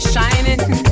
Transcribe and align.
shining. 0.00 0.89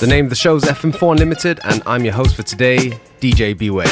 The 0.00 0.06
name 0.06 0.24
of 0.24 0.30
the 0.30 0.36
show 0.36 0.56
is 0.56 0.64
FM4 0.64 1.12
Unlimited, 1.12 1.60
and 1.62 1.82
I'm 1.84 2.06
your 2.06 2.14
host 2.14 2.34
for 2.34 2.42
today, 2.42 2.98
DJ 3.20 3.52
Beware. 3.52 3.84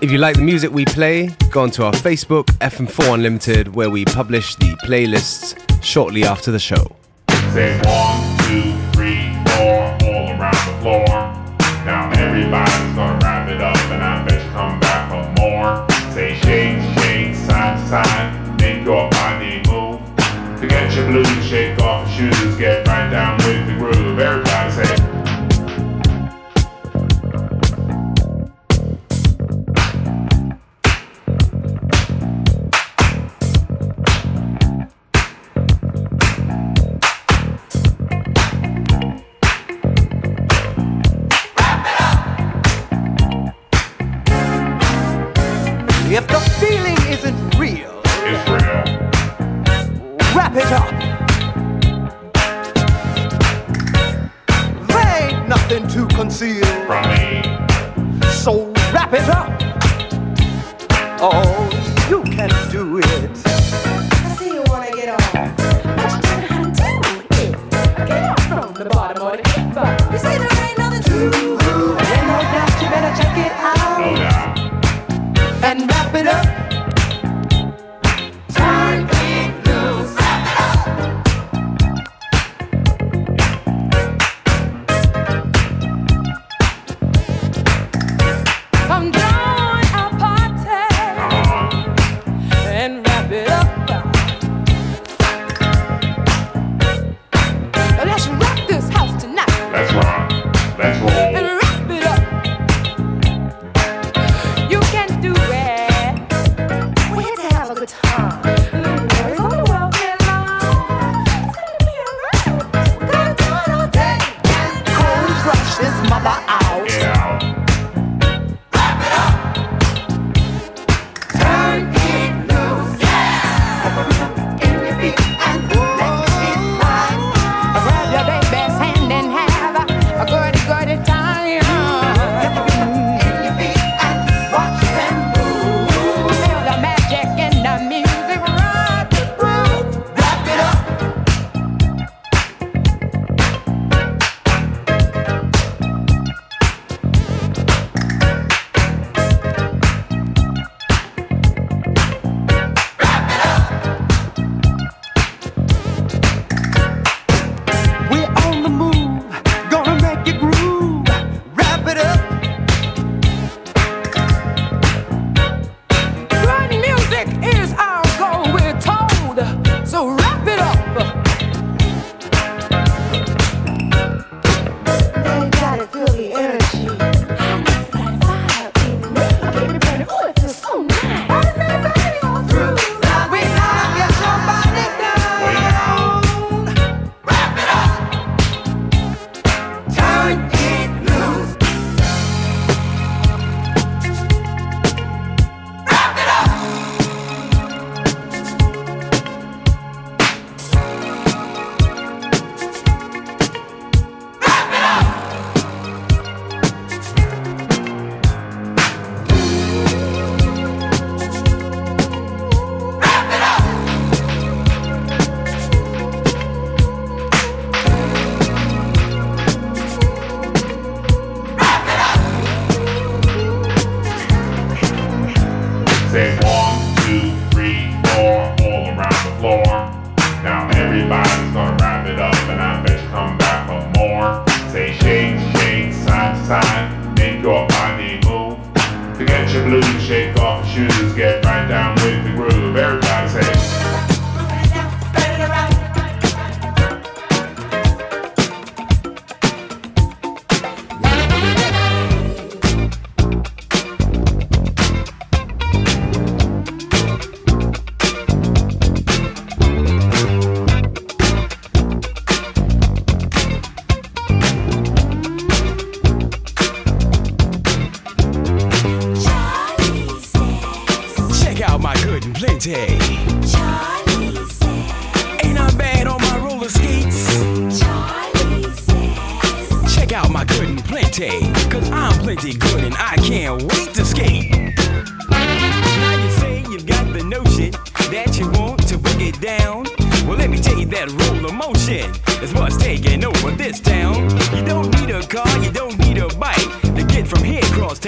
If 0.00 0.10
you 0.10 0.16
like 0.16 0.36
the 0.36 0.40
music 0.40 0.70
we 0.72 0.86
play, 0.86 1.28
go 1.50 1.60
onto 1.60 1.82
our 1.82 1.92
Facebook, 1.92 2.46
FM4 2.60 3.12
Unlimited, 3.12 3.74
where 3.74 3.90
we 3.90 4.06
publish 4.06 4.54
the 4.54 4.74
playlists 4.86 5.84
shortly 5.84 6.24
after 6.24 6.50
the 6.50 6.58
show. 6.58 6.96
Say 7.52 7.78
one, 7.84 8.38
two, 8.48 8.72
three, 8.94 9.34
four, 9.44 10.08
all 10.08 10.30
around 10.30 10.54
the 10.54 10.80
floor. 10.80 11.06
Now 11.84 12.10
everybody. 12.14 12.87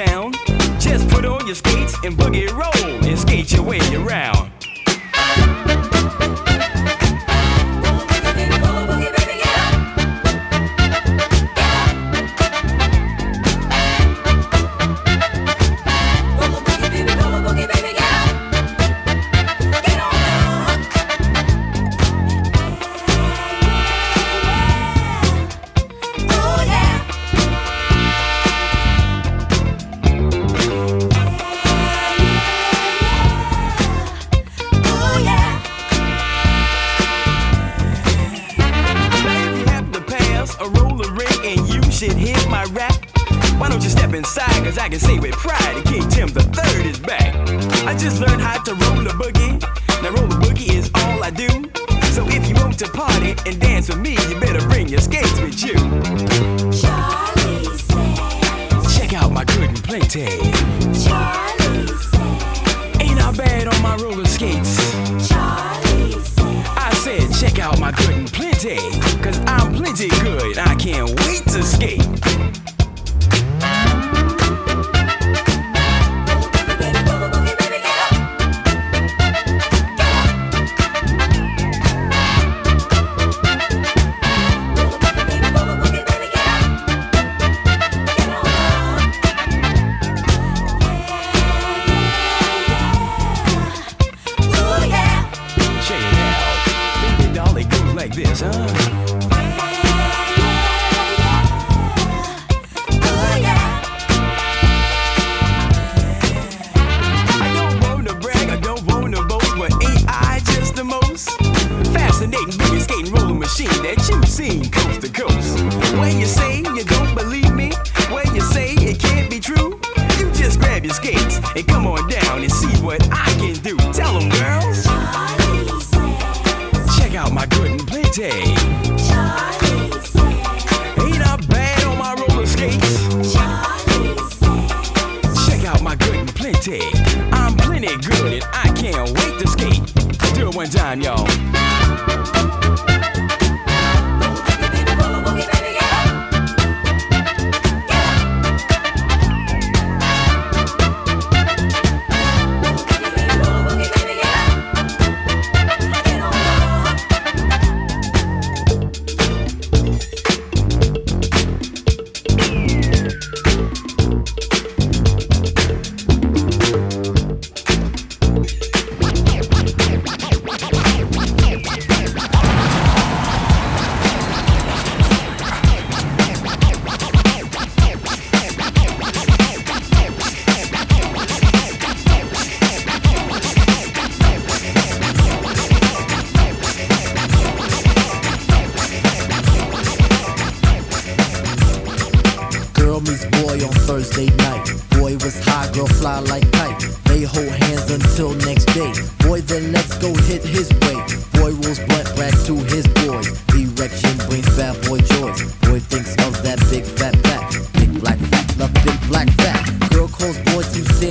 down. 0.07 0.33
Just 0.79 1.09
put 1.11 1.25
on 1.25 1.47
your 1.47 1.55
skates 1.55 1.95
and 2.05 2.17
boogie 2.17 2.51
roll 2.51 3.05
and 3.05 3.19
skate 3.19 3.53
your 3.53 3.63
way 3.63 3.81
around. 3.95 4.50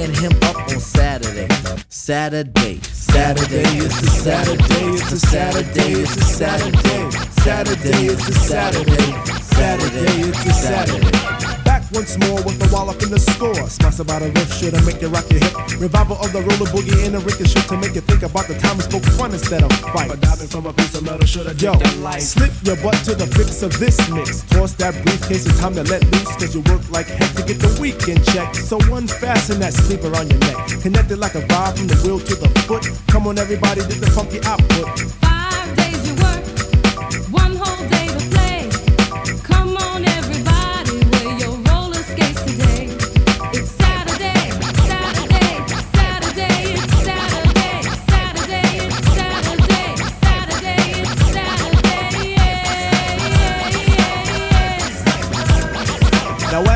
picking 0.10 0.32
him 0.32 0.43
up 0.43 0.56
on 0.56 0.80
Saturday. 0.80 1.48
Saturday, 1.89 2.80
Saturday, 2.82 3.78
it's 3.78 4.02
a 4.02 4.08
Saturday, 4.08 4.93
it's 4.93 5.12
a 5.12 5.19
Saturday, 5.19 5.91
it's 5.91 6.15
a 6.15 6.22
Saturday, 6.22 7.12
Saturday, 7.12 8.06
it's 8.08 8.30
a 8.30 8.34
Saturday, 8.34 9.12
Saturday, 9.41 10.22
it's 10.22 10.45
a 10.45 10.54
Saturday 10.54 11.59
once 11.91 12.17
more 12.25 12.41
with 12.43 12.60
a 12.62 12.67
wallop 12.73 13.02
in 13.04 13.10
the 13.10 13.19
score. 13.19 13.56
Smash 13.69 13.99
about 13.99 14.21
a 14.21 14.30
riff, 14.32 14.52
shit, 14.54 14.73
to 14.73 14.82
make 14.86 15.02
you 15.02 15.10
rock 15.10 15.25
your 15.30 15.39
hip. 15.39 15.54
Revival 15.80 16.17
of 16.17 16.32
the 16.32 16.41
roller 16.41 16.69
boogie 16.69 17.06
in 17.06 17.15
a 17.15 17.21
shit 17.47 17.65
to 17.69 17.78
make 17.78 17.95
you 17.95 18.02
think 18.02 18.23
about 18.23 18.47
the 18.47 18.58
time 18.60 18.78
we 18.78 18.84
spoke 18.84 19.04
fun 19.17 19.32
instead 19.32 19.63
of 19.63 19.71
fight. 19.93 20.10
But 20.10 20.21
diving 20.21 20.47
from 20.47 20.65
a 20.65 20.73
piece 20.73 20.95
of 20.95 21.04
metal, 21.04 21.25
should 21.25 21.47
have 21.47 21.62
Yo, 21.62 21.73
slip 22.19 22.52
your 22.63 22.78
butt 22.78 22.97
to 23.06 23.15
the 23.15 23.28
fix 23.28 23.63
of 23.63 23.78
this 23.80 23.97
mix. 24.10 24.41
Toss 24.49 24.73
that 24.75 24.93
briefcase, 25.04 25.45
it's 25.45 25.60
time 25.60 25.75
to 25.75 25.84
let 25.84 26.04
loose, 26.12 26.36
cause 26.38 26.54
you 26.56 26.62
work 26.69 26.84
like 26.91 27.08
heck 27.08 27.34
to 27.36 27.43
get 27.43 27.60
the 27.60 27.71
week 27.82 28.08
in 28.08 28.21
check. 28.34 28.54
So 28.56 28.78
unfasten 28.93 29.60
that 29.60 29.73
sleeper 29.73 30.13
on 30.15 30.30
your 30.30 30.39
neck. 30.39 30.82
Connected 30.82 31.17
like 31.17 31.36
a 31.36 31.41
vibe 31.41 31.78
from 31.78 31.88
the 31.88 31.95
wheel 32.06 32.19
to 32.19 32.36
the 32.36 32.49
foot. 32.67 32.86
Come 33.08 33.28
on, 33.28 33.38
everybody, 33.38 33.82
get 33.82 33.99
the 33.99 34.12
funky 34.12 34.39
output. 34.43 35.38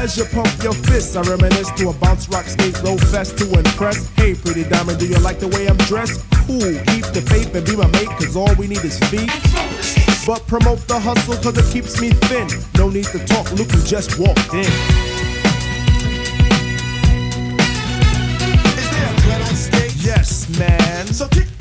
As 0.04 0.18
you 0.18 0.26
pump 0.26 0.52
your 0.62 0.74
fists, 0.74 1.16
I 1.16 1.22
reminisce 1.22 1.72
to 1.78 1.88
a 1.88 1.94
bounce 1.94 2.28
rock 2.28 2.44
skate 2.44 2.76
low 2.84 2.98
fest 2.98 3.38
to 3.38 3.46
impress. 3.58 4.06
Hey, 4.18 4.36
pretty 4.36 4.66
diamond, 4.66 5.00
do 5.00 5.08
you 5.08 5.18
like 5.20 5.40
the 5.40 5.48
way 5.48 5.66
I'm 5.66 5.78
dressed? 5.78 6.20
Cool, 6.46 6.60
keep 6.60 7.06
the 7.16 7.24
faith 7.30 7.56
and 7.56 7.66
be 7.66 7.78
my 7.78 7.88
mate, 7.88 8.10
cause 8.20 8.36
all 8.36 8.54
we 8.56 8.68
need 8.68 8.84
is 8.84 9.00
feet. 9.08 9.32
But 10.28 10.46
promote 10.46 10.86
the 10.90 11.00
hustle, 11.00 11.36
cause 11.36 11.58
it 11.58 11.72
keeps 11.72 12.02
me 12.02 12.10
thin. 12.10 12.50
No 12.76 12.90
need 12.90 13.06
to 13.16 13.26
talk, 13.26 13.50
look 13.54 13.72
who 13.72 13.82
just 13.84 14.20
walked 14.20 14.54
in. 14.54 15.14
man. 20.60 21.08
So 21.08 21.28
kick 21.28 21.53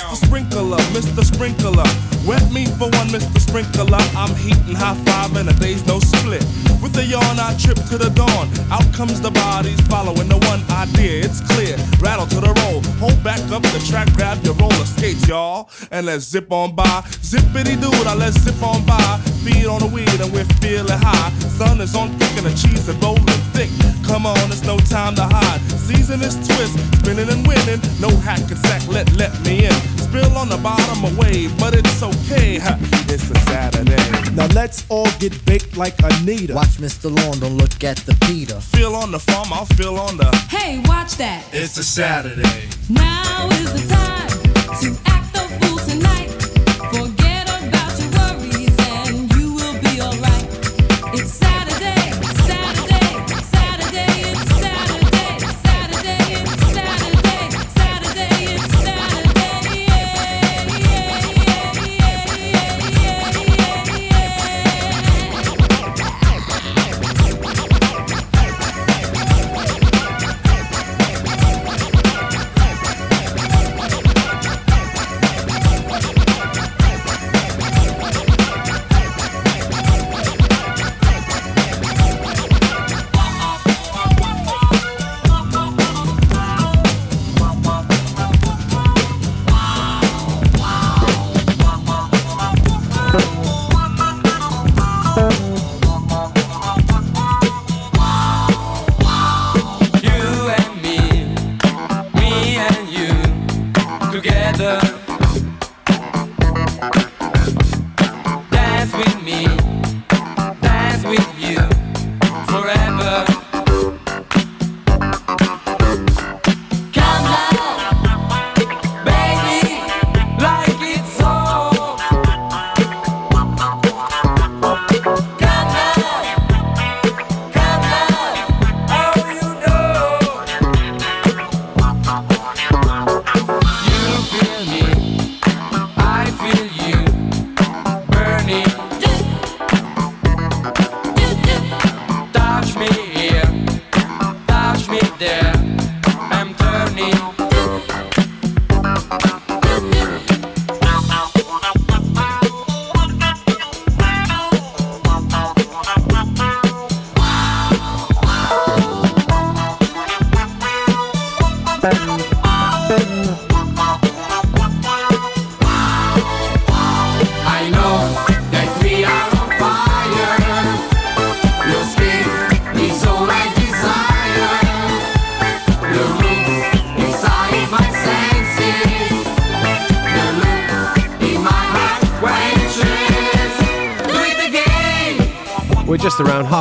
Mr. 0.00 0.16
Sprinkler, 0.26 0.78
Mr. 0.96 1.24
Sprinkler. 1.24 1.84
Wet 2.26 2.50
me 2.52 2.64
for 2.64 2.88
one, 2.96 3.08
Mr. 3.08 3.38
Sprinkler. 3.38 4.00
I'm 4.16 4.34
heating 4.34 4.74
high 4.74 4.94
five 5.04 5.36
and 5.36 5.48
a 5.48 5.52
day's 5.52 5.86
no 5.86 6.00
split. 6.00 6.42
With 6.80 6.96
a 6.96 7.04
yawn, 7.04 7.38
I 7.38 7.54
trip 7.58 7.76
to 7.90 7.98
the 7.98 8.08
dawn. 8.10 8.48
Out 8.72 8.88
comes 8.94 9.20
the 9.20 9.30
bodies 9.30 9.80
following 9.88 10.28
the 10.28 10.38
one 10.48 10.62
idea. 10.70 11.24
It's 11.24 11.40
clear. 11.40 11.76
Rattle 12.00 12.26
to 12.26 12.40
the 12.40 12.52
roll. 12.64 12.80
Hold 12.98 13.22
back 13.22 13.40
up 13.52 13.62
the 13.62 13.84
track, 13.88 14.10
grab 14.14 14.42
your 14.42 14.54
roller 14.54 14.86
skates, 14.86 15.28
y'all. 15.28 15.68
And 15.90 16.06
let's 16.06 16.24
zip 16.24 16.50
on 16.50 16.74
by. 16.74 17.04
Zippity 17.20 17.78
doo, 17.78 17.90
now 18.04 18.14
let's 18.14 18.40
zip 18.40 18.62
on 18.62 18.84
by. 18.86 19.20
Feed 19.44 19.66
on 19.66 19.80
the 19.80 19.86
weed 19.86 20.20
and 20.20 20.32
we're 20.32 20.48
feeling 20.64 20.98
high. 20.98 21.30
Sun 21.60 21.80
is 21.80 21.94
on 21.94 22.08
thick 22.18 22.32
and 22.38 22.46
the 22.46 22.54
cheese 22.56 22.88
is 22.88 22.96
rolling 22.96 23.26
thick. 23.52 23.70
Come 24.10 24.26
on, 24.26 24.50
it's 24.50 24.64
no 24.64 24.76
time 24.76 25.14
to 25.14 25.22
hide. 25.22 25.60
Season 25.78 26.20
is 26.20 26.34
twist, 26.34 26.76
spinning 26.98 27.30
and 27.30 27.46
winning. 27.46 27.80
No 28.00 28.10
hack 28.26 28.40
and 28.40 28.58
sack, 28.58 28.82
let 28.88 29.06
let 29.16 29.32
me 29.44 29.66
in. 29.66 29.72
Spill 29.98 30.36
on 30.36 30.48
the 30.48 30.58
bottom 30.58 31.04
of 31.04 31.16
wave, 31.16 31.56
but 31.60 31.74
it's 31.74 32.02
okay. 32.02 32.58
ha, 32.58 32.76
It's 33.08 33.30
a 33.30 33.38
Saturday. 33.46 34.34
Now 34.34 34.48
let's 34.48 34.84
all 34.88 35.08
get 35.20 35.32
baked 35.44 35.76
like 35.76 35.94
Anita. 36.02 36.54
Watch 36.54 36.78
Mr. 36.78 37.04
Lawn, 37.04 37.38
don't 37.38 37.56
look 37.56 37.84
at 37.84 37.98
the 37.98 38.14
Peter. 38.26 38.58
Feel 38.60 38.96
on 38.96 39.12
the 39.12 39.20
farm, 39.20 39.52
I'll 39.52 39.64
feel 39.78 39.96
on 39.96 40.16
the. 40.16 40.28
Hey, 40.50 40.82
watch 40.86 41.16
that. 41.18 41.44
It's 41.52 41.78
a 41.78 41.84
Saturday. 41.84 42.68
Now 42.88 43.48
is 43.52 43.72
the 43.72 43.94
time 43.94 44.29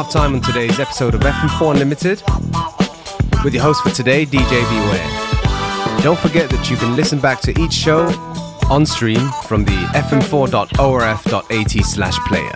time 0.09 0.33
on 0.33 0.41
today's 0.41 0.79
episode 0.79 1.13
of 1.13 1.21
FM4 1.21 1.73
Unlimited 1.73 2.23
with 3.43 3.53
your 3.53 3.61
host 3.61 3.83
for 3.83 3.91
today, 3.91 4.25
DJ 4.25 4.49
Beware. 4.49 6.01
Don't 6.01 6.17
forget 6.17 6.49
that 6.49 6.67
you 6.67 6.77
can 6.77 6.95
listen 6.95 7.19
back 7.19 7.41
to 7.41 7.51
each 7.61 7.73
show 7.73 8.07
on 8.71 8.87
stream 8.87 9.29
from 9.43 9.65
the 9.65 9.71
fm4.orf.at 9.93 11.85
slash 11.85 12.17
player. 12.27 12.55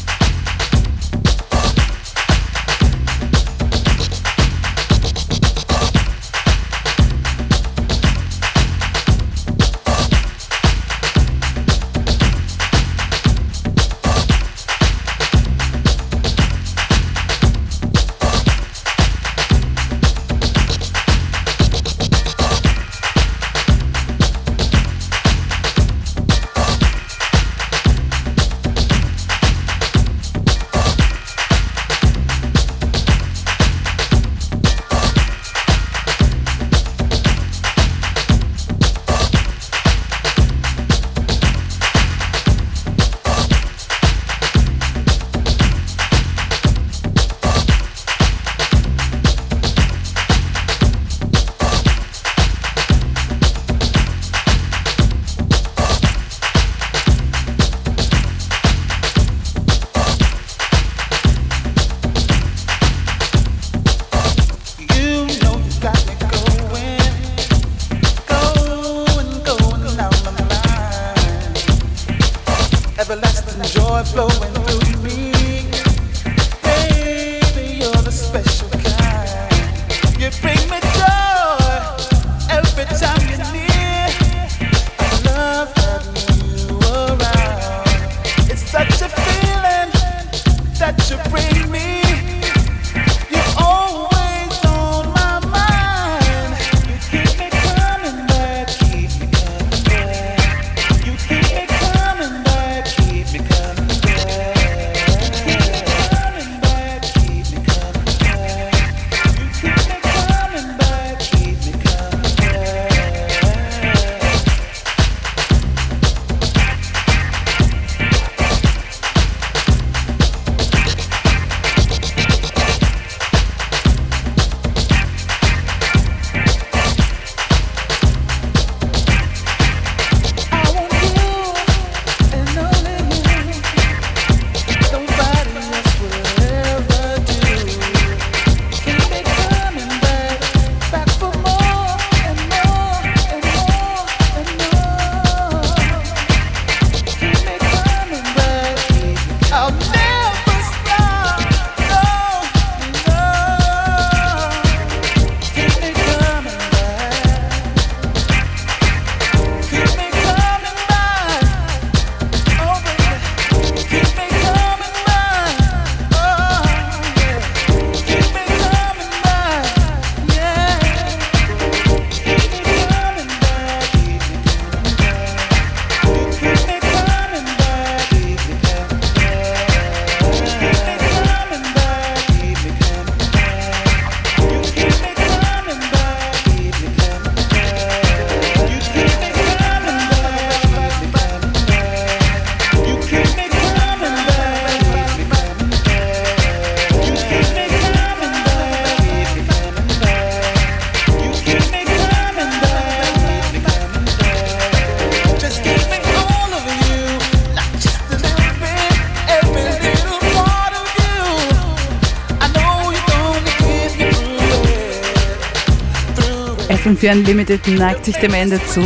FM4 217.01 217.11
Unlimited 217.13 217.67
neigt 217.67 218.05
sich 218.05 218.15
dem 218.17 218.33
Ende 218.33 218.63
zu. 218.65 218.81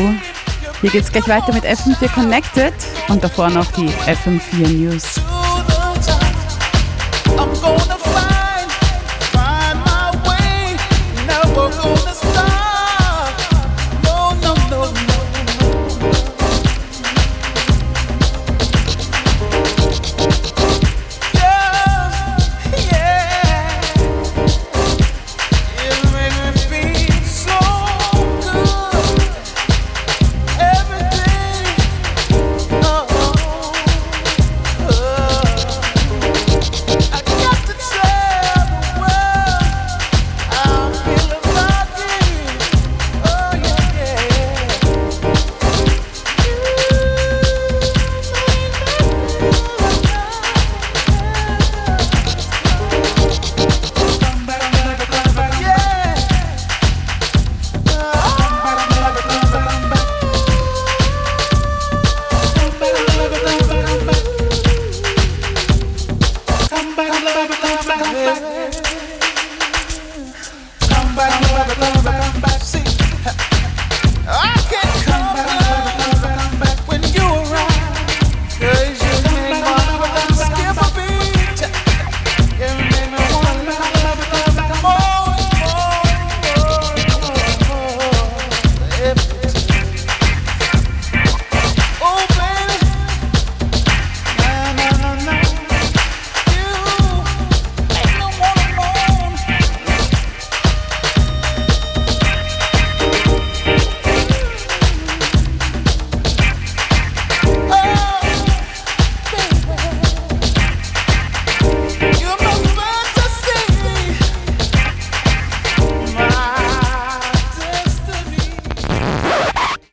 Hier 0.81 0.89
geht's 0.89 1.11
gleich 1.11 1.27
weiter 1.27 1.53
mit 1.53 1.65
FM4 1.65 2.13
Connected 2.13 2.73
und 3.09 3.21
davor 3.21 3.49
noch 3.49 3.69
die 3.73 3.89
FM4 3.89 4.67
News. 4.69 5.19